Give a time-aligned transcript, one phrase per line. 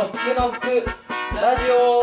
[0.00, 0.66] ノックノック
[1.36, 2.02] ラジオ。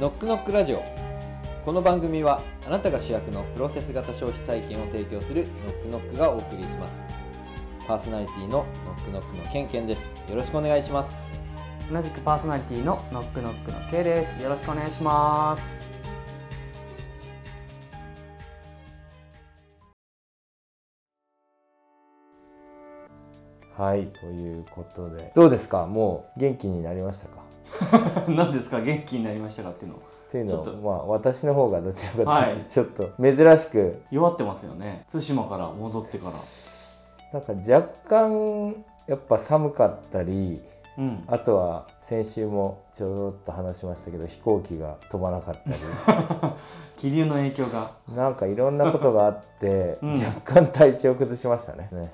[0.00, 0.93] ノックノックラジオ。
[1.84, 7.04] 番組はあなたが主役のプロセス型消費体験を提供するノックノックがお送りします。
[7.86, 10.00] パーソナリティのノックノックのケンケンです。
[10.30, 11.28] よろしくお願いします。
[11.92, 14.40] 同じくパーソナリティのノックノックの K です。
[14.42, 15.84] よろしくお願いします。
[23.76, 25.32] はいということで。
[25.34, 25.86] どうですか？
[25.86, 28.24] もう元気になりましたか？
[28.32, 28.80] 何ですか？
[28.80, 30.00] 元気になりましたかっていうのっ
[30.34, 32.56] ていうのちょっとまあ私の方がどちらかというはい。
[32.64, 35.06] とちょっと珍しく、弱ってますよね。
[35.10, 36.32] 対馬から戻ってから。
[37.32, 40.60] なんか若干やっぱ寒かったり
[40.98, 41.24] うん。
[41.28, 45.56] あとは先週もちょろっと話しましたけど飛行機が飛ばなかっ
[46.06, 46.54] た
[46.98, 47.92] 気流の影響が。
[48.08, 50.10] りなんかいろんなことがあって、うん。
[50.12, 51.88] 若干体調崩しましたね。
[51.92, 52.12] ね、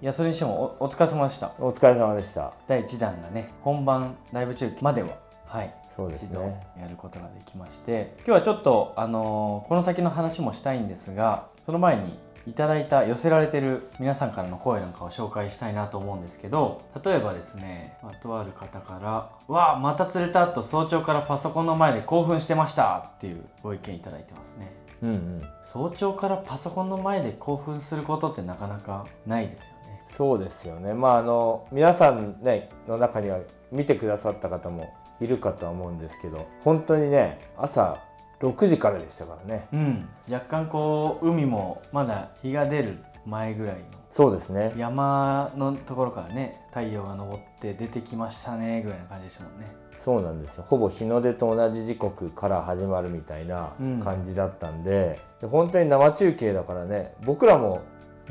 [0.00, 1.52] いやそれにしてもおお疲れ様でした。
[1.58, 2.52] うん、お疲れ様でした。
[2.66, 5.08] 第1弾がね本番ライブ中までは。
[5.44, 6.66] はいそうですね。
[6.78, 24.72] やることができまして今日はちょっと、あのーこの先の話もしたいんですがその前にいただいた寄せられてる皆さんからの声なんかを紹介したいなと思うんですけど例えばですね、まあとある方から「わあまた釣れた!」と早朝からパソコンの前で興奮してましたっていうご意見いただいてますね。
[25.02, 25.42] うんうん。
[25.64, 30.02] 早朝からパソコンの前で興奮することってなかなかないですよね。
[30.12, 30.94] そうですよね。
[30.94, 33.38] まああの皆さんねの中には
[33.72, 34.88] 見てくださった方も
[35.20, 37.98] いるかとは思うんですけど本当にね朝
[38.40, 39.66] 6時からでしたからね。
[39.72, 40.08] うん。
[40.30, 43.80] 若干こう海もまだ日が出る前ぐらいの
[44.10, 44.72] そうですね。
[44.76, 49.66] 山のところからね太陽が昇って出てきましたねぐらいな感じでしたもんね。
[49.98, 50.64] そうなんですよ。
[50.68, 54.00] ほぼ日の出と同じ時刻から始まるみたいなうん。
[54.00, 57.80] 感じだったんで,で、本当に生中継だからね僕らも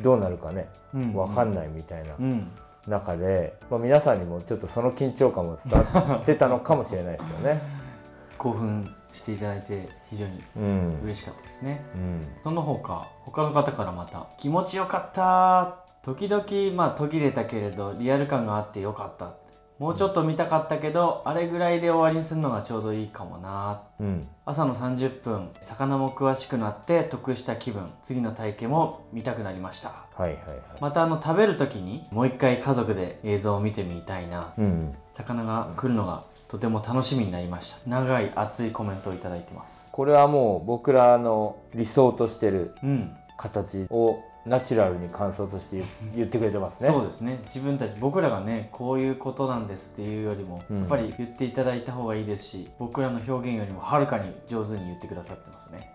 [0.04, 1.14] どうなるかねうん。
[1.14, 2.52] 分かんないみたいなうん
[2.88, 7.62] 中で、まあ、皆さんにもちょっとその緊張感も伝わってたのかもしれないですけどね。
[8.38, 19.32] 興奮していただいて非常にうん嬉しかったですねうんその他他の方からまた気持ちよかった時々まあ途切れたけれどリアル感があってよかった
[19.78, 23.82] もうちょっと見たかったけど、あれぐらいで終わりにするのがちょうどいいかもな。
[24.00, 24.28] うん。
[24.46, 29.90] 朝の30分魚も詳しくなって得した気分次の体験も見たくなりました。
[29.90, 30.38] はいはいはい。
[30.80, 34.54] またあの食べる時にもう一回家族で映像を見てみたいな。
[34.58, 34.94] うん。
[35.14, 37.90] 魚が来るのがとても楽しみになりました。
[37.90, 39.86] 長い熱いコメントをいただいてます。
[39.92, 43.16] これはもう僕らの理想としてるうん。
[43.38, 45.86] 形をナチュラルに感想として言
[46.16, 46.90] 言ってくれてますね。
[46.90, 47.40] そうですね。
[47.46, 50.80] 自分たち僕らがねこういうことなんですっていうよりも、うん。
[50.80, 55.94] やっぱり言っていただいた方がいいですし僕らの表現よりもはるかに上手に言ってくださってますね。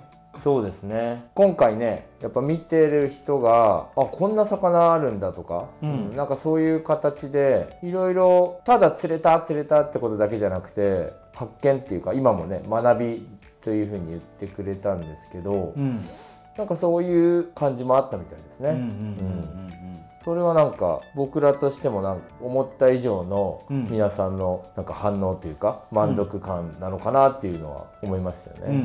[0.42, 1.24] そうですね。
[1.34, 13.26] 今回ねやっぱ見てる人があこんな魚あるんだとか、うんなんかそういう形でいろいろただ釣れた釣れたってことだけじゃなくて発見っていうか今もね学び
[13.60, 16.00] というふうに言ってくれたんですけど、うん
[16.60, 18.78] なんかそういう感じもあったみたいですね。
[20.22, 28.84] それはなんか僕らとしてもなんか思った以上のうん皆さんのなんか反応というか満足感なのかなっていうのは思いましたよね。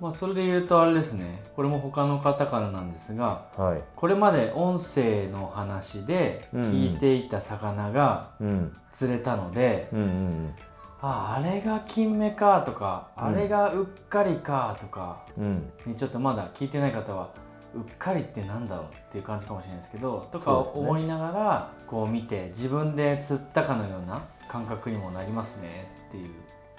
[0.00, 3.80] まあそれで言うとあれですねこれも他の方からなんですがはい。
[3.96, 8.72] これまで音声の話で聞いていた魚がうん。
[8.92, 10.54] 釣れたので、うんうん
[11.02, 15.44] ああれが金目かとか、うんあれがうっかりかとか、うん。
[15.44, 15.54] うん。
[15.92, 17.34] ね、ちょっとまだ聞いてない方は
[17.74, 26.30] うっかりってなんだろうっていう感じかもしれないですけどとか思いながらこう見て自分で釣ったかのような感覚にもなりますねっていう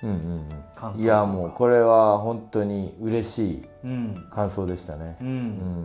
[0.04, 0.10] うん
[0.94, 5.24] うんいやもうこれは本当に嬉しいうん感想でしたねう。
[5.24, 5.42] うん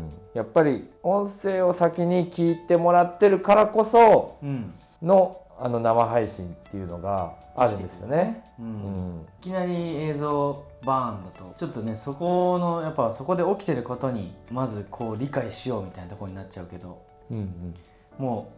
[0.07, 0.11] ん。
[0.35, 8.45] やっぱり音声を先に聞いてもらってるからこそうんのあの生配信っていうのがあるんですよね。
[8.59, 9.27] ううんん。
[9.41, 17.75] いきなり映像バーンだとちょっとねそこのやっぱそこで起きてることにまずこう理解しようみたいなところになっちゃうけどうんうん。
[18.19, 18.53] も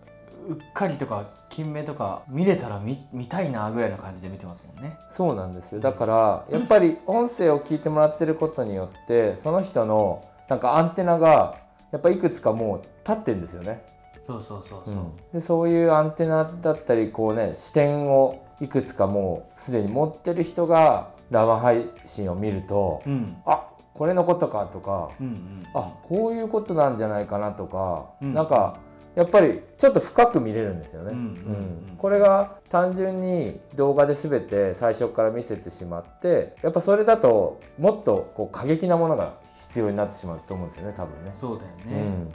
[0.49, 4.97] ううっかりとか金目とか見れたら見見たいなぐらいの感じで見てますもんね。
[5.11, 11.56] そうなんですよだからやっぱり音声を聞いてもらってることによってその人のなんかアンテナが
[11.93, 13.85] やっぱいくつかもう立ってんですよね。
[14.26, 14.94] そうそうそうそう。
[14.94, 15.12] うん。
[15.32, 23.37] でそういうアンテナだったりこうね視点をいくつかもうすでに持ってる人が生配信を見るとうん。
[23.46, 25.67] あこれのことかとかうんうん。
[25.75, 28.34] あこういうことなんじゃないかなとか、うん。
[28.34, 28.78] なんか
[29.17, 31.12] やっぱりちょっと深く見れるんですよね。
[31.12, 31.32] うんうんうん。
[31.90, 31.96] うん。
[31.99, 39.34] これが単純に動画で全て最初から見せてしまってやっぱそれだともっとこう過激なものが
[39.69, 41.32] 必要になってしまうと思うんですよね多分ね。
[41.34, 42.32] そうだよね、うん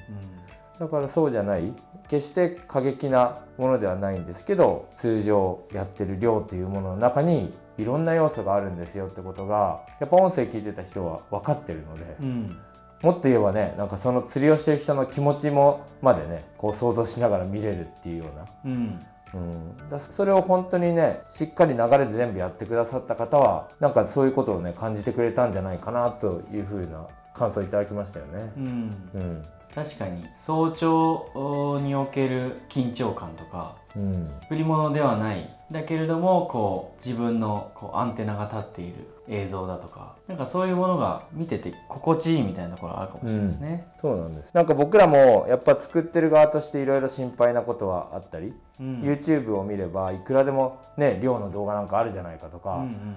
[0.80, 1.74] だからそうじゃない。
[2.08, 12.26] 決して過激なものではないんですけど通常やってる量というものの中にいろんな要素があるんですよってことがやっぱ音声聞いてた人は分かってるのでうん。
[12.26, 12.58] うん
[13.02, 18.46] もっと言えばねなんかその釣りをしてる人の気持ちもまでねこう想像しながら見れるっていうような。
[18.66, 19.00] うん。
[19.34, 28.52] うん、だそれを本当にねしっかり流れで全部やってくださった方はなんかそういうことをね感じてくれたんじゃないかなというふうな感想いただきましたよね。
[28.58, 28.66] うん。
[29.14, 29.44] うん
[29.76, 34.32] 確かに早朝における緊張感とかうん。
[34.50, 35.50] 売り物ではない。
[35.72, 38.94] だけれどもこう自分のこうアンテナが立っている
[39.28, 43.88] 映像だとかなんかそういうものが見てて心地いいみたいなところあるかもしれないですね。
[44.00, 44.52] そうなんです。
[44.54, 49.02] なんか僕らもやっぱ作ってる側としていろいろ心配なことはあったり、うん。
[49.02, 53.16] YouTube を見ればいくらでもね量の動画なんかあるじゃないかとか、うんうん。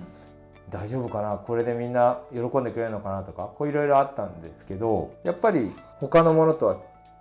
[0.71, 1.37] 大丈夫かな？
[1.37, 3.23] これでみんな喜んでくれるのかな？
[3.23, 5.71] とかこういろいろあったんですけどやっぱり
[6.01, 6.77] 他のものとは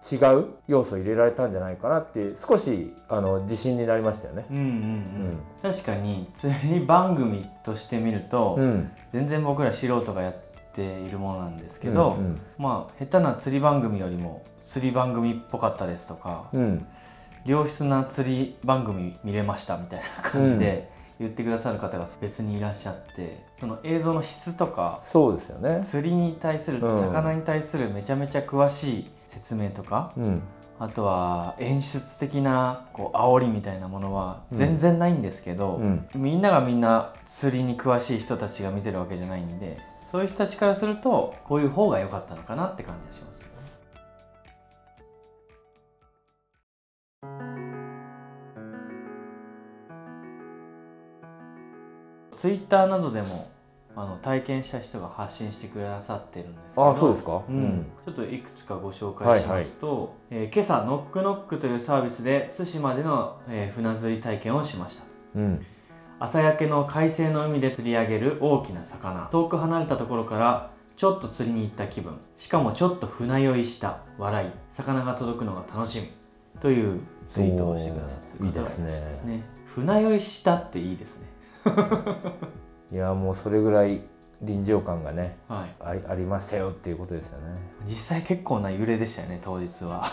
[0.09, 4.45] 違う要素を入れられたんじゃないかなっていう少しあの自信になりましたよね。
[4.49, 5.39] うんうんうん。
[5.61, 10.35] 確かに釣り番組として見ると、うん、全然僕ら素人がやっ
[10.73, 16.61] ているものなんですけど、うんまあ下手な釣り番組よりも釣り番組っぽかったですとかうん。
[16.61, 16.87] うん
[17.47, 25.83] 良質な釣り番組見れましたみたいな感じで言ってくださる方が別にいらっしゃってその映像の質とかそうですよね。
[25.85, 27.01] 釣りに対するうん。
[27.01, 30.41] 魚に対するめちゃめちゃ詳しい説明とか、うん。
[30.79, 36.07] あとは演出的なこう煽りみたいなものは全然ないんですけど、うん。
[36.13, 39.79] みんながみんな釣りに詳しい人たちが見てるわけじゃないんで
[40.09, 43.26] そういう人たちからするとこういう方が良かったのかなって感じがします
[52.37, 53.49] ツイッターなどでも
[53.95, 57.41] あの体験した人が発信してくださってるんですけどあそうですか？
[57.49, 57.85] うん。
[58.05, 65.03] ちょっといくつかご紹介しますと、えー今朝ノックノックというサービスで対馬での、えー船釣り体験をしました
[65.35, 65.65] うん。
[66.19, 69.27] 朝焼けの快晴の海で釣り上げる大きな魚。
[69.31, 72.19] 遠く離れたところからちょっと釣りに行った気分。
[72.37, 74.49] しかもちょっと船酔いした笑い。
[74.71, 76.07] 魚が届くのが楽しみ。
[76.61, 79.35] というツイートをしてくださってる方がいますね。
[79.37, 79.43] ね。
[79.73, 81.25] 船酔いしたっていいですね
[82.91, 84.01] いやもうそれぐらい
[84.41, 87.57] 臨場感がねはいありありましたよっていうことですよね。
[87.87, 90.05] 実際結構な揺れでしたよね当日は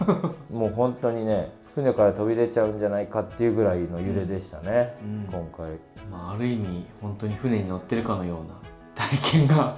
[0.50, 5.78] もう本当にね船から飛び出ちゃうんじゃないかっていうぐらいの揺れでしたね、うん今回。
[6.10, 8.54] まあ、ある意味本当に船に乗ってるかのような
[8.96, 9.76] 体験が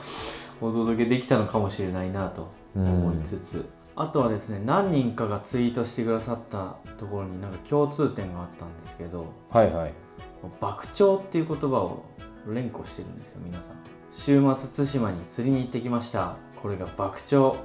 [0.60, 9.92] お届けできたのかもしれないなと思いつつ、あとはですね何人かがツイートしてくださったところになんか共通点があったんですけどはいはい。
[10.60, 12.04] 爆鳥っていう言葉を
[12.46, 13.80] 連呼してるんですよ皆さん。
[14.12, 16.36] 週末対馬に釣りに行ってきました。
[16.60, 17.58] これが爆鳥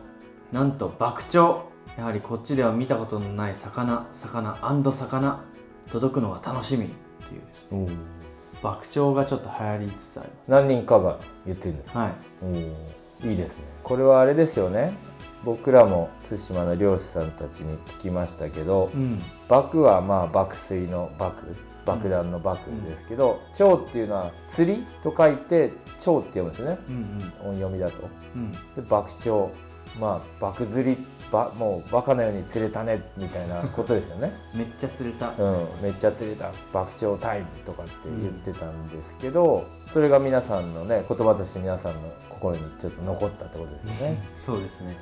[0.51, 1.59] なんと爆鳥
[1.97, 4.07] やはりこっちでは見たことのない魚。
[4.11, 4.57] 魚
[4.91, 5.43] 魚。
[5.91, 6.85] 届くのが楽しみ。
[6.85, 6.89] っ
[7.27, 7.71] ていうです。
[7.71, 7.87] ね
[8.61, 12.09] 爆鳥がちょっと流行りつつありま何人かが言ってるんですすは
[13.21, 13.27] い。
[13.29, 13.63] いいですね。
[13.83, 14.93] これはあれですよね。
[15.43, 19.21] 僕らも対馬の漁師さんたちに聞きましたけどうん。
[19.47, 21.55] 爆はまあ爆水の爆
[21.85, 26.77] 爆弾の爆ですけど蝶っていうのは釣りと書いて蝶って読むんですよね。
[26.89, 28.09] うん音読みだと。
[28.35, 28.51] うん。
[28.51, 28.57] で
[28.89, 29.53] 爆鳥。
[29.99, 30.97] まあ爆釣り
[31.31, 34.33] ばもうバカなように釣れたねみたいなことですよね。
[34.53, 35.31] めっちゃ釣れた。
[35.37, 36.51] うん、めっちゃ釣れた。
[36.73, 41.99] 爆鳥タイムとかって言ってたんですけど、それが皆さんのね言葉として皆さんの
[42.29, 44.23] 心にちょっと残ったってことですよね。
[44.35, 44.97] そうですね、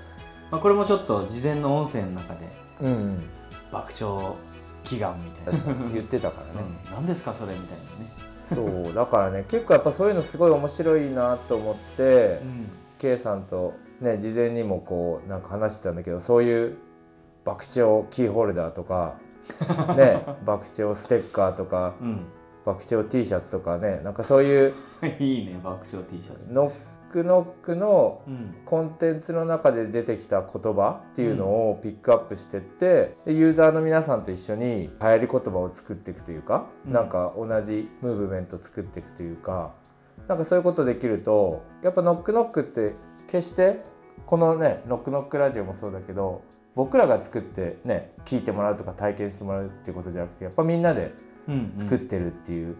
[0.52, 2.40] まあ、これもちょっと事前の音声の中で
[2.82, 3.24] うん、うん、
[3.72, 4.36] 爆鳥
[4.84, 6.68] 祈願みたいな、言ってたからね。
[6.88, 8.34] うん、何ですかそれみたいなね。
[8.54, 16.78] そうだからね結構やっぱそういうのすごい面白いなと思って、うん、K さんとね事前にもこうなんか話してたんだけどそういう
[17.46, 19.16] 爆鳥キーホルダーとか
[19.96, 22.25] ね爆鳥ステッカーとかうん、
[22.66, 24.74] 爆鳥 T シャツとかねなんかそういう
[25.20, 26.54] いいね爆笑 T シャツ。
[26.54, 26.72] ノ
[27.20, 28.55] ックノックのうん。
[28.65, 36.93] コンテンツの中で出てきた言葉っていうのをピックアップしてって、でユーザーの皆さんと一緒に流行り言葉を作っていくというか、うん。
[36.93, 39.74] なんか同じムーブメントを作っていくというか
[40.27, 42.96] なんかそういうことできるとやっぱノックノックって
[43.27, 43.84] 決して
[44.25, 46.43] このねノックノックラジオもそうだけど
[46.75, 51.13] 僕らが作ってね聞いてもらうとか体験してもらうっていうことじゃなくてやっぱみんなで
[51.48, 51.74] うん。
[51.77, 52.77] 作ってるっていう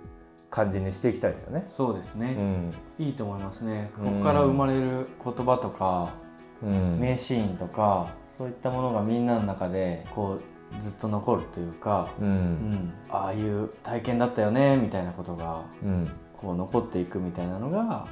[0.54, 1.66] 感じにしていきたいですよね。
[1.68, 2.36] そうですね、
[3.00, 3.06] うん。
[3.08, 3.90] いいと思いますね。
[3.98, 4.20] こうん。
[4.20, 6.14] こから生まれる言葉とか、
[6.62, 7.00] うん。
[7.00, 10.40] 名シーンとかそういったものがみんなの中でこ
[10.78, 16.12] うずっと残るというか、ううんん、ああいう体験だったよねみたいなことがうん。
[16.38, 18.06] こう残っていくみたいなのが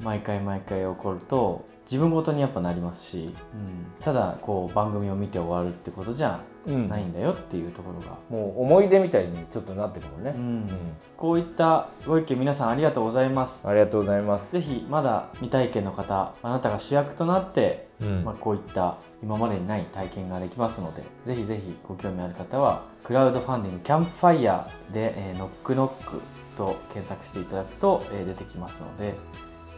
[0.00, 6.88] 毎回毎回起こると自分ごとにやっぱなりますし、うん、ただこう番組を見て終わるってことじゃうん。
[6.88, 10.30] ないんだよっていうところが、もう思い出みたいにちょっとなってるもんね。
[10.30, 10.38] う。
[10.38, 10.70] ん。
[11.16, 13.66] こういったご意見皆さんありがとうございます。
[13.66, 14.52] ありがとうございます。
[14.52, 18.24] ぜひまだ未体験の方あなたが主役となって、うん。
[18.24, 26.20] まあ、こういった今までにない体験ができますのでぜひぜひご興味ある方はクラウドファンディングキャンプファイヤーで、えーノックノック
[26.56, 29.14] と検索していただくと、えー出てきますので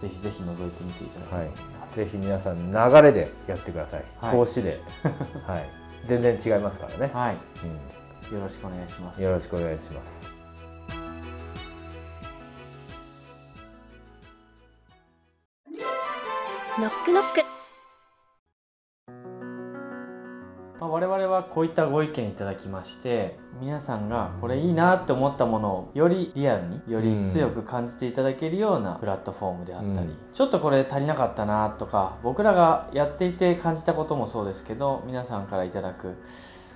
[0.01, 1.51] ぜひぜひ覗いてみていただければいい。
[1.51, 4.05] なとぜひ皆さん流れでやってください。
[4.21, 4.31] はい。
[4.33, 4.81] 投資で、
[5.47, 7.11] はい、全然違いますからね。
[7.15, 7.37] はい、
[8.31, 9.21] うよろしくお願いします。
[9.21, 10.35] ん、よろしくお願いします。
[16.77, 17.54] ノックノック
[20.81, 30.16] まあ我々はこういったご意見いただきまして皆さんがこれいいなって思ったものをよりリアルにより強く感じていただけるようなプラットフォームであったり、うん。
[30.33, 36.16] ちょっとこれ足りなかったなとか僕らがやっていて感じたこともそうですけど皆さんからいただく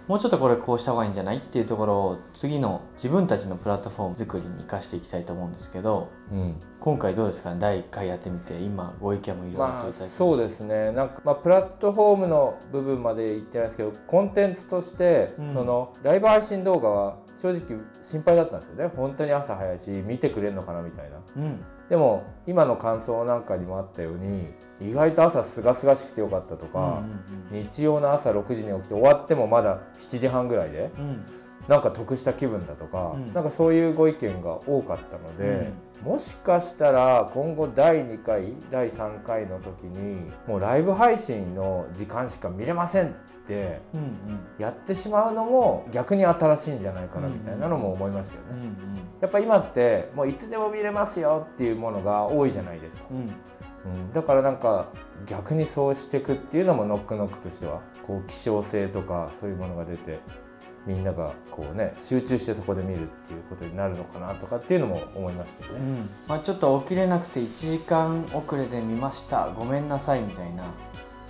[0.09, 7.61] もうちょっとこれこうした方がいいんじゃないっていうところを次の自分たちのプラットフォーム作りに生かしていきたいと思うんですけどうん、今回どうですかね？
[7.61, 10.93] 第1回やってみて今ご意見もいろいろといまあただきましたそうですね。
[10.93, 15.53] なんか、まあ、プラットフォームの部分まで言ってないですけどコンテンツとして、うん。
[15.53, 18.91] そのライブ配信動画は正直心配だったんですよね。
[18.95, 21.17] 本当に朝早いし見てくれるのかなみたいな。
[21.37, 24.49] うんでも今の感想なんかにもあったように
[24.81, 27.03] 意外と朝すがすがしくてよかったとか、
[27.51, 31.01] 日曜の朝6時に起きて終わってもまだ7時半ぐらいでう
[31.69, 33.33] なんか得した気分だとか、うん。
[33.35, 35.71] なんかそういうご意見が多かったので、
[36.03, 43.11] もしかしたら今後第2回第3回の時にもうライブ配信の時間しか見れませんっ
[43.47, 43.81] て
[44.59, 48.69] やってしまうのも逆に新しいんじゃないかなみたいなのも思いますよね。
[49.21, 53.03] やっぱ今ってもういつでも見れますよっていうものが多いじゃないですか。
[53.11, 53.19] うん。
[53.87, 54.89] うん、だからなんか
[55.27, 60.21] 逆にそうしていくっていうのもノックノックとしてはこう希少性とかそういうものが出て
[60.87, 65.79] みんながこうね集中してそこで見るっていうことになるのかなとかっていうのも思いましたよね。
[65.79, 66.11] うん。
[66.27, 69.51] まあ、ちょっと起きれなくて1時間遅れで見ました。
[69.51, 70.65] ごめんなさいみたいな、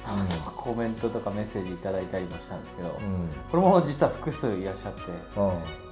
[0.04, 0.24] あの
[0.56, 2.94] コメントとかメッセージいただいたりもしたんですけど、うん。
[3.50, 5.06] これも実は複数いらっしゃってう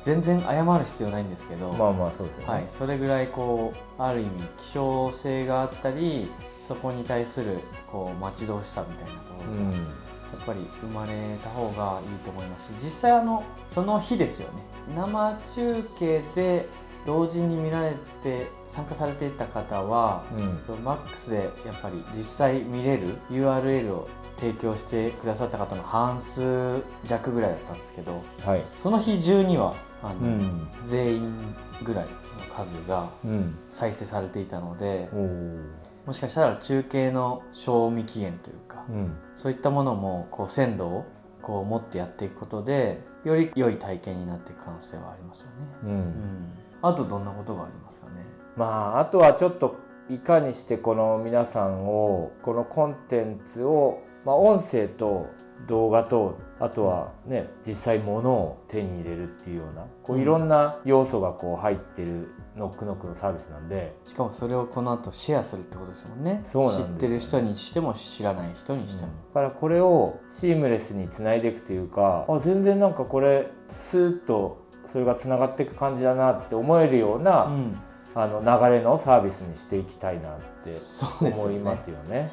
[0.02, 2.46] 全然謝る必要ないんですけど、ん、まあまあそうですよね。
[2.48, 4.30] はい、それぐらいこうある意味
[4.62, 6.30] 希少性があったり
[6.68, 7.58] そこに対する
[7.90, 12.68] こう待ち遠しさみたいなところが、やっぱり生まれた方がいいと思います。
[12.68, 14.62] し実際あのその日ですよね。
[14.94, 16.68] 生中継で
[17.06, 17.92] 同時に見られ
[18.22, 28.64] て参加されていた方は、うん、うん、マックスでやっぱり実際見れる URL を提供してくださった方の半数弱ぐらいだったんですけどはい。
[28.82, 32.10] その日中にはあの、うん、全員ぐらいの
[32.54, 35.58] 数がうん、再生されていたのでおお、
[36.06, 41.04] もしかしたら中継の賞味期限というか、うん、そういったものもこう鮮度を
[41.42, 45.52] こう持ってやっていくことでより良い体験になっていく可能性はありますよね。
[45.84, 45.86] う。
[45.86, 46.52] うんん、
[46.82, 48.12] あとどんなことがありますかね？
[48.56, 48.66] ま
[48.96, 49.76] ああとはちょっと
[50.08, 55.26] いかにしてこの皆さんをこのコンテンツを、まあ、音声と
[55.66, 66.42] 動画とあとはね実際物を手に入れるっていうようなこううんいろんな要素がこう入ってるノックノックのサービスなんで、しかもそれをこの後シェアするってことですもんね。
[66.44, 69.08] そうなんですよ知ってる人にしても知らない人にしても。
[69.34, 77.78] だからこれをシームレスにつないでいくというかあ全然なんかこれスーッとそれがつながっていく感じだなって思えるような、うん、
[78.14, 80.72] あの流れのサービスにしていきたいなって
[81.20, 82.32] 思いますよね。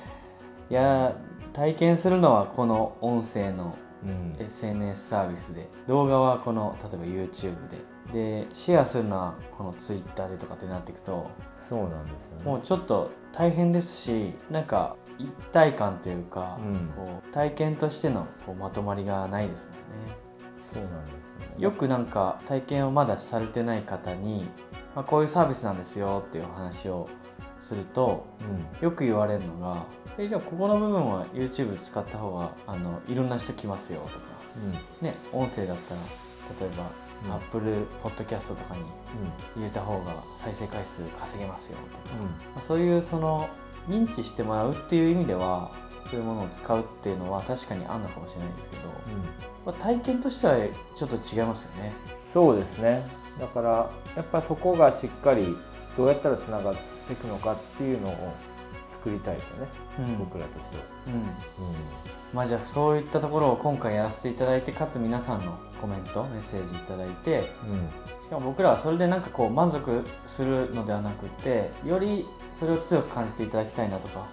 [0.69, 7.77] いやー体験するのはこの音声のうん SNS サービスで動画はこの例えば YouTube で
[8.11, 12.45] でシェアするのはこの Twitter でとかってなっていくとそうなんですよね。
[12.45, 19.77] もうちょっと大変ですしなんか一体感というか、うんこう体験としてのこうまとまりがないですもんね。
[20.67, 21.23] そうなんですよね。
[21.57, 24.47] よくなんか体験をまだされてない方に、
[24.95, 27.07] まあ、こういうサービスなんですよっていうお話を
[27.61, 28.25] すると
[28.81, 29.85] うよく言われるのが
[30.17, 34.25] 「えじゃあここの部分は YouTube 使った方があのいろんな人来ますよ」とか、
[34.59, 36.01] ん、うん、ね、音声だったら
[36.59, 36.91] 例えば、
[37.25, 37.33] うん。
[37.33, 38.81] Apple Podcast とかに
[39.55, 43.49] 入れた方が再生回数稼げますよとか、うん、まあそういうその
[43.87, 45.71] 認知してもらうっていう意味では
[46.09, 48.91] そういうものを使うっていうのは確かにあるのかもしれないですけど、うん、
[49.65, 50.55] まあ、体験としては
[50.95, 51.93] ちょっと違いますよね。
[52.31, 53.05] そうですね。
[53.39, 55.55] だからやっぱそこがしっかり
[55.97, 56.75] どうやったらつながっ
[57.07, 58.33] ていくのかっていうのを
[58.91, 59.67] 作りたいですよね、
[59.99, 60.17] うん。
[60.19, 60.83] 僕らとしては。
[61.07, 61.23] うん。
[62.33, 67.51] まあじゃあそういったところを今回やらせていただいてかつ皆さんのコメントメッセージいただいて
[68.23, 72.25] しかも僕らはそれでなんかこう満足するのではなくてより
[72.57, 74.25] それを強く感じていただきたいなとか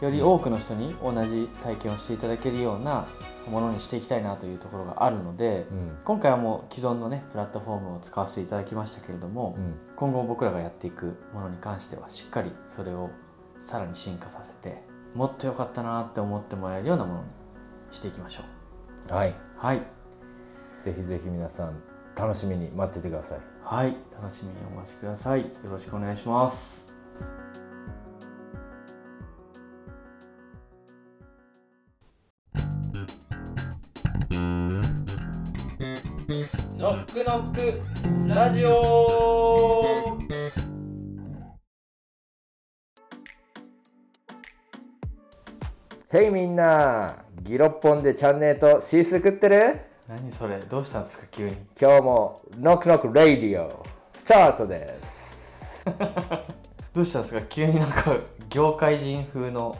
[0.00, 3.06] より多くの人に同じ体験をしていただけるような
[3.48, 5.98] ものにしていきたいなというところがあるのでうんうん。
[6.04, 9.74] 今回はもう既存のねプラットフォームを使わせていただきましたけれども、うん。
[9.94, 13.10] 今後僕らがやっていくものに関してはしっかりそれを
[13.62, 14.82] さらに進化させて
[15.14, 17.26] もっと良かったなって思ってもらえるようなものに
[17.92, 18.42] していきましょ
[19.08, 19.12] う。
[19.12, 19.34] はい。
[19.56, 19.97] はい
[20.84, 21.82] ぜひぜひ皆さん
[22.16, 23.38] 楽しみに待っててください。
[23.62, 25.40] はい楽しみにお待ちください。
[25.42, 26.86] よろしくお願いします。
[36.76, 40.18] ノックノックラジオ。
[46.10, 47.24] へいみんな。
[47.42, 49.87] ギロッポンでチャンネルとシース食ってる？
[50.08, 51.56] 何それどうしたんですか急に。
[51.78, 53.84] 今日も Knock Knock Radio
[54.14, 55.84] スタートです。
[56.94, 58.16] どうしたんですか急になんか
[58.48, 59.76] 業界人風の。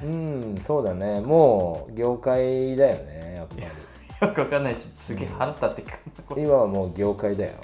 [0.00, 1.18] うんそうだね。
[1.18, 3.62] もう業界だよねやっぱり。
[4.28, 6.42] よくわかんないしすげえ腹立ってくる。
[6.42, 7.54] 今はもう業界だよ。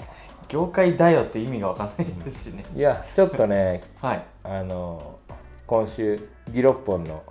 [0.49, 2.65] 業界だよって意味がわかんないですしね。
[2.75, 4.23] いやちょっとねはい。
[4.43, 5.15] あの
[5.65, 7.23] 今週ギロッポンの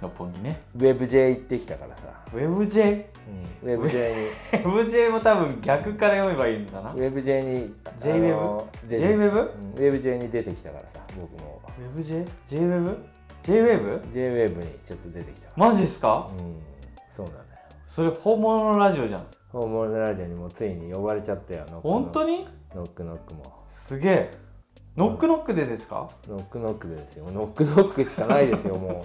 [0.00, 0.62] 六本木ね。
[0.76, 3.04] ウェブ J 行ってきたからさ、WebJ
[3.62, 4.58] うん、ウェブ J に。
[4.64, 6.92] WebJ も多分逆から読めばいいんだな。
[6.92, 8.38] ウェブ J に JWEB？
[8.38, 9.18] あの出て JWEB？
[9.18, 9.38] うん。
[9.72, 11.60] ウェブ J に出てきたからさ僕も。
[11.96, 14.00] WebJ?JWeb?JWeb?
[14.12, 16.30] JWEB にちょっと出てきたマジですか？
[16.38, 16.56] うん。
[17.14, 17.44] そうなんだよ。
[17.86, 19.26] それ本物のラジオじゃん。
[19.50, 22.46] 本物のラジオにもついに呼ばれちゃったよ本当に？
[22.74, 23.42] ノックノックも。
[23.70, 24.30] すげえ
[24.98, 26.10] ノックノックでですか？
[26.28, 27.30] ノックノックでですよ。
[27.32, 29.04] ノックノックしかないですよも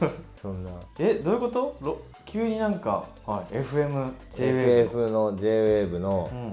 [0.00, 0.04] う。
[0.40, 0.70] そんな。
[0.98, 1.76] えどういうこと？
[1.82, 6.52] ろ急になんか、はい、FM、JWeb FF の JWAVE のうん。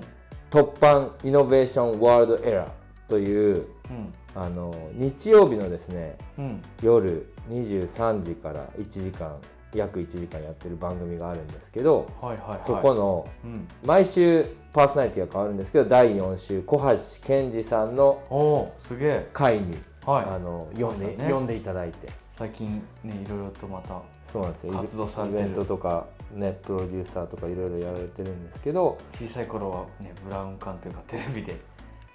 [0.50, 2.70] 突版イノベーションワールドエラー
[3.08, 4.14] といううん。
[4.36, 6.62] あの日曜日のですねうん。
[6.82, 9.38] 夜23時から1時間
[9.74, 12.60] 約1時間やってる番組があるんですけどはいはいはい。
[12.66, 19.30] そこのうん、毎週パーソナリティが変わるんですけど第4週小橋健二さんのおおすげえ。
[19.34, 20.26] 回に、はい。
[20.26, 21.08] あの呼んで、
[21.40, 22.10] んでいただいて。
[22.38, 24.74] 最近ねいろいろとまたそうなんですよ。
[24.74, 25.42] イベ活動されてる。
[25.42, 31.60] イベントとかねプロデューサーとかいろいろやられてるんですけど小さい頃はねブラウン管というかテレビで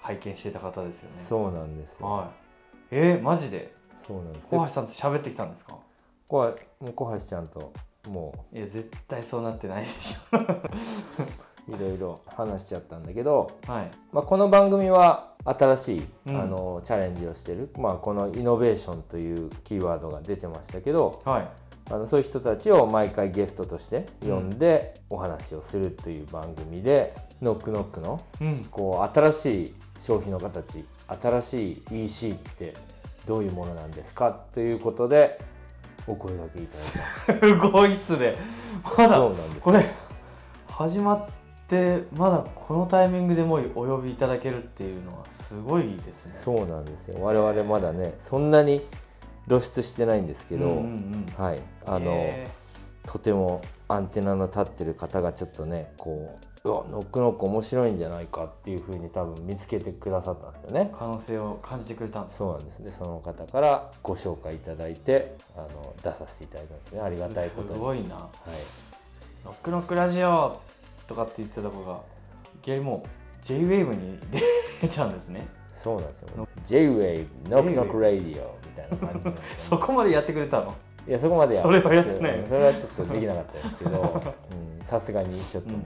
[0.01, 1.17] 拝見してた方ですよね。
[1.29, 2.07] そうなんですよ。
[2.07, 2.29] はい。
[2.91, 3.73] えー、マジで？
[4.07, 4.47] そうなんです。
[4.51, 5.77] 小橋さんと喋ってきたんですか？
[6.27, 7.73] こはもう小橋ちゃんと
[8.09, 10.37] もいや絶対そうなってないでしう
[11.69, 13.91] いろいろ話しちゃったんだけど、ょはい。
[14.13, 16.41] まあ、この番組は新しい、うん。
[16.41, 21.49] あのチャレンジをしてる、まあ、このイノベーションというキーワードが出てましたけどはい。
[21.89, 28.67] あのそういう人たちを毎回ゲストとして呼んでお話をするという番組で、ノックノックのうん。
[28.71, 32.75] こう新しい消費の形新しい EC って
[33.27, 35.41] どういうものなんですかということで
[36.07, 38.37] お声掛けいただい すごいっすね。
[38.85, 39.85] まただそうなんですこれ
[40.69, 41.27] 始まっ
[41.69, 46.33] てまだこのタイミングでもうお呼びいただけるっていうのはすごいですね。
[46.33, 47.19] そうなんですよ。
[47.21, 48.87] 我々まだねそんなに
[49.49, 51.45] 露出してないんですけど、うんうんうん。
[51.45, 51.61] はい。
[51.85, 52.49] あの、へ
[53.07, 60.91] とてもアンテナの立ってる方がちょっとねこううわノックノック面白いんじゃないかっていうふうに多分見つけてくださったんですよね。
[60.93, 62.91] ー可能性を感じてくれたんですそうなんですね。
[62.91, 67.01] その方からご紹介いただいてあの出させていただいたんですね。
[67.01, 67.75] ありがたいことに。
[67.75, 68.17] すごいな。
[68.17, 68.27] はい。
[69.45, 70.61] ノックノックラジオ
[71.07, 72.01] とかって言ってた子が
[72.55, 74.19] いきなりもう JWAVE に
[74.81, 75.47] 出ちゃうんですね。
[75.75, 76.49] そうなんですよ。
[76.65, 80.75] J-Wave ノックノックラディオみたいな感じなんですそこまでやってくれたの？
[81.07, 82.45] いやそこまでやそれはやってない。
[82.49, 84.23] それはちょっとできなかったですけど。
[84.51, 85.81] うんさすがにちょっともう、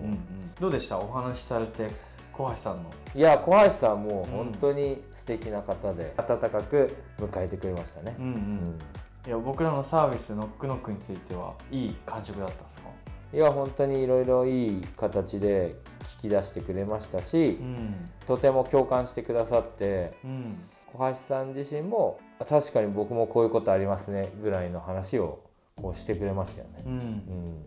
[0.60, 0.98] どうでした？
[0.98, 1.88] お話しされて
[2.34, 2.82] 小橋さんの。
[3.14, 8.14] いや小橋さんも本当に素敵な方で、温かく迎えてくれましたね。
[8.18, 8.34] うんう、うん。
[8.64, 8.78] ん
[9.26, 12.88] いや僕らのサービスノックノックについてはいい感触だったんですか？
[13.32, 15.76] いや本当にいろいろいい形で
[16.18, 17.94] 聞き出してくれましたし、ん。
[18.26, 20.58] とても共感してくださってうん。
[20.92, 25.44] 小橋さん自身もあ確かに僕もこういうことありますねぐらいの話を
[25.76, 26.82] こうしてくれましたよね。
[26.84, 26.88] う。
[26.88, 26.92] ん。
[26.92, 27.64] うん。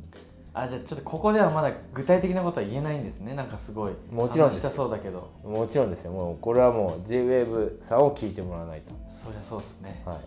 [0.55, 3.33] あじゃあちょっとここではまだ具体的なことは言えないんですね。
[3.33, 3.93] なんかすごい。
[4.11, 5.31] もちろんしたそうだけど。
[5.43, 6.11] もちろんですよ。
[6.11, 10.03] もうこれはもう JWAVE さんを聞いてもらわないと、そりゃそうですね。
[10.05, 10.17] はい、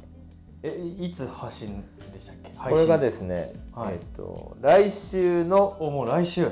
[0.67, 2.51] えいつ発信でしたっけ？
[2.57, 3.95] これがですすね、はい。
[3.95, 6.51] えっと来週のおもう来週。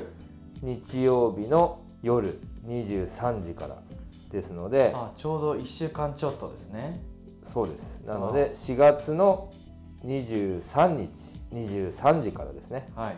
[0.61, 3.77] 日曜日の夜23時から
[4.31, 6.99] ですのであちょうど1週間ちょっとですね。
[7.43, 8.03] そうです。
[8.05, 9.49] なので4月の
[10.05, 11.09] 23日
[11.53, 12.89] 23時からですね。
[12.95, 13.15] はい。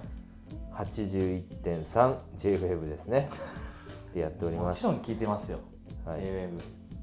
[0.74, 3.30] 81.3JWEB ですね。
[4.14, 4.86] でやっております。
[4.86, 5.60] もちろん聞いてますよ、
[6.06, 6.22] はい。
[6.22, 6.60] JWEB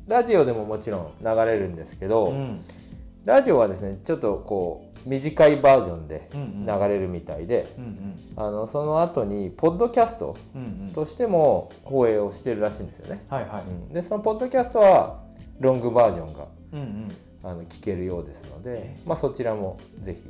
[0.07, 2.61] ラジオでももちろん流れるんですけど、うん
[3.25, 8.17] ラジオはですねちょっとこう短いバージョンで流れるみたいで、うんうん。
[8.37, 10.37] あのその後にポッドキャスト
[10.95, 13.63] としても放映をしてるらしいんですよね、はいはい。
[13.63, 13.89] うん。
[13.93, 15.21] でそのポッドキャストは
[15.61, 17.09] ロングバージョンがうんうん。
[17.43, 20.23] あの聞けるようですのでえ、まあ、そちらもぜひ。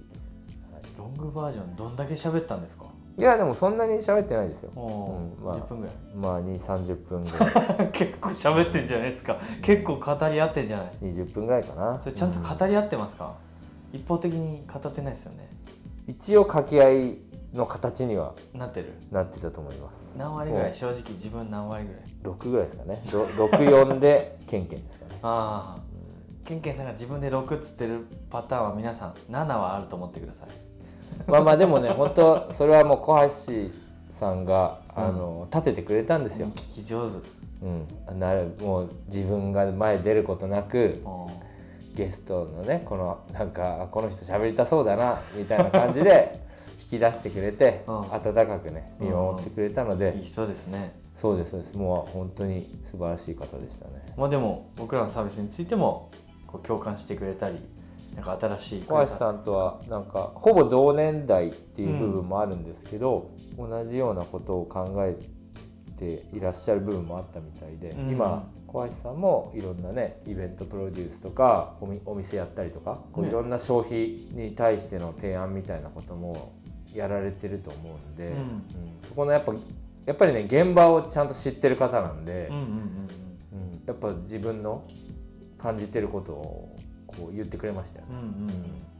[0.98, 2.84] ロングバージョンどんだけ喋ったんですか？
[3.16, 4.72] いやでもそんなに喋ってないですよ。
[4.74, 5.94] うんまあ10分ぐらい。
[6.16, 7.90] まあ2 3 0分ぐらい。
[7.94, 9.38] 結構喋ってんじゃないですか。
[9.62, 12.00] 結構語り合ってんじゃない？20分ぐらいかな。
[12.00, 13.34] それちゃんと語り合ってますか、
[13.92, 15.48] 一方的に語ってないですよね。
[16.08, 17.18] 一応掛け合い
[17.52, 18.92] の形にはなってる。
[19.12, 20.18] なってたと思います。
[20.18, 20.74] 何割ぐらい？
[20.74, 22.02] 正直自分何割ぐらい
[22.36, 23.00] ？6ぐらいですかね。
[23.06, 25.18] 64でケンケンですかね。
[25.22, 25.94] ああ
[26.44, 30.48] ケンケンさんが自分で6っつってるパターンは皆さん7はあると思ってください
[31.26, 33.30] まあまあでもね本当それはもう小
[33.70, 33.74] 橋
[34.10, 37.16] さんがあの、立ててくれたんですよ、聞き上手。
[37.62, 41.00] うん、なるもう自分が前出ることなく
[41.94, 46.38] ゲストのねこのなんかあこの人喋りたそうだなみたいな感じで
[46.82, 47.96] 引き出してくれて、うん。
[48.12, 50.92] 温かくね見守ってくれたので、いい人ですね。
[51.16, 51.74] そうですそうです。
[51.78, 53.92] もう本当に素晴らしい方でしたね。
[54.16, 56.10] まあでも僕らのサービスについても
[56.46, 57.58] こう共感してくれたり
[58.14, 65.16] なんか新しい小橋さんとはなんかほぼ同年代っていう部分もあるんですけど、同じようなことを考え
[65.98, 68.10] ていらっしゃる部分もあったみたいで、うん。
[68.10, 73.30] 今小橋さんもいろんなねイベントプロデュースとかおみお店やったりとかこうね。
[73.30, 76.52] いろんな消費に対しての提案みたいなことも
[76.94, 78.32] やられてると思うんで、うん。
[78.32, 78.62] うん。
[79.02, 79.54] そこのやっぱ
[80.06, 82.74] やっぱりね現場をちゃんと知ってる方なんで、うんうんうんうん。
[82.74, 83.82] うん。
[83.86, 84.84] やっぱ自分の
[85.58, 86.76] 感じてることを
[87.16, 88.12] こう言ってくれましたよね。
[88.12, 88.94] うんうんうん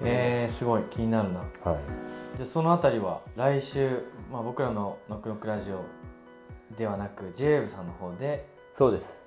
[0.00, 1.48] えー、すごい気になるなはい
[2.36, 5.82] じゃあそのあたりは来週、まあ、僕らの「ノックノックラジオ」
[6.78, 9.18] ではなく JWEB さんの方でそうです。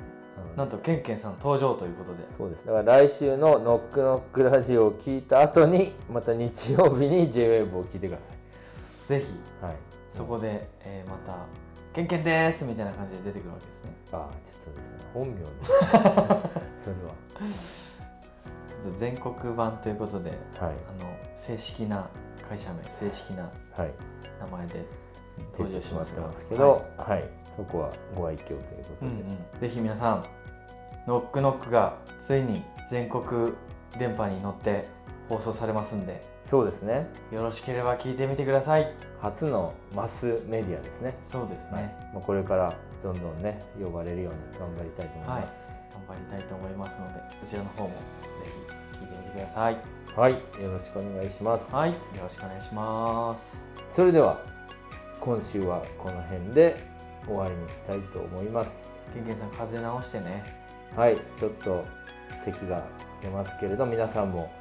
[0.56, 2.66] なんとケンケンさん登場ということでそうです。
[2.66, 9.08] だから来週のノックノックラジオを聞いた後にまた日曜日に J-WAVE を聞いてください。
[9.08, 9.26] ぜひ
[9.64, 10.01] はい。
[10.12, 11.46] そこで、えーまた
[11.94, 15.10] 「ケンケンです」みたいな感じで出てくるわけですねああ、ちょっとですね。
[15.14, 15.72] 本名です。
[16.86, 16.96] それ
[18.82, 20.68] ちょっと全国版ということでは。
[20.68, 20.76] はい。
[21.00, 22.10] あの正式な
[22.48, 23.44] 会社名正式な
[23.76, 23.92] はい。
[24.40, 24.86] 名前で
[25.58, 27.24] 出登場しますがてますけど、はい、
[27.56, 28.66] そこはご愛嬌というこ
[29.00, 29.12] とで。
[29.12, 29.18] うん
[29.54, 30.26] うん、ぜひ皆さん
[31.08, 33.54] ノックノックがついに全国
[33.98, 34.86] 電波に乗って
[35.30, 37.08] 放送されますんでそうですね。
[37.32, 41.18] よろしければ聞いてみてください初のマスメディアですね。
[41.26, 41.84] そうですね、はい。
[42.14, 45.72] まあこれからどんどんね呼ばれるように頑張りたいと思います。
[45.94, 47.96] 頑張りたいと思いますのでこちらの方もぜ
[48.92, 49.78] ひ聞いてみてください
[50.14, 50.40] はい、よ
[50.74, 51.74] ろしくお願いします。
[51.74, 53.56] はいよろしくお願いします
[53.88, 54.44] それでは
[55.22, 56.76] 今週はこの辺で
[57.26, 60.44] 終わりにしたいと思いますケンケンさん風邪直してね
[60.98, 61.86] はいちょっと
[62.44, 62.86] 咳が
[63.22, 64.52] 出ますけれど皆さんも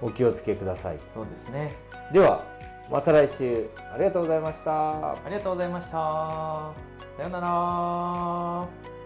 [0.00, 0.98] お気をつけください。
[1.14, 1.74] そうですね。
[2.12, 2.44] では
[2.90, 3.68] また来週。
[3.92, 5.12] ありがとうございました。
[5.12, 5.92] ありがとうございました。
[5.92, 8.97] さようなら